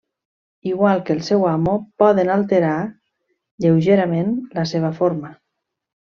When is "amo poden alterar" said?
1.49-2.73